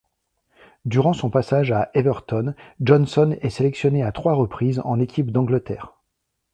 Durant 0.85 1.13
son 1.13 1.29
passage 1.29 1.71
à 1.71 1.91
Everton, 1.93 2.55
Johnson 2.79 3.37
est 3.41 3.51
sélectionné 3.51 4.01
à 4.01 4.11
trois 4.11 4.33
reprises 4.33 4.81
en 4.83 4.99
équipe 4.99 5.29
d'Angleterre. 5.29 5.93